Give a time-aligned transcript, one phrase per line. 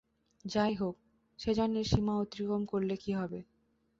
[0.45, 0.95] যাইহোক,
[1.39, 3.39] সে জানে সীমা অতিক্রম করলে কী হবে।